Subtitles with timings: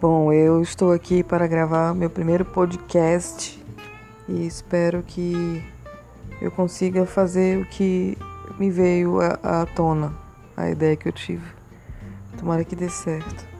[0.00, 3.60] Bom, eu estou aqui para gravar meu primeiro podcast
[4.28, 5.60] e espero que
[6.40, 8.16] eu consiga fazer o que
[8.60, 10.14] me veio à tona,
[10.56, 11.44] a ideia que eu tive.
[12.38, 13.57] Tomara que dê certo.